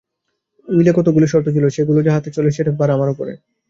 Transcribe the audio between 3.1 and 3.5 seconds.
উপরে।